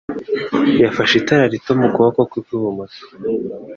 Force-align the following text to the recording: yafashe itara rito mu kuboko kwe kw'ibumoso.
yafashe 0.83 1.13
itara 1.21 1.45
rito 1.53 1.71
mu 1.79 1.87
kuboko 1.95 2.19
kwe 2.29 2.39
kw'ibumoso. 2.45 3.01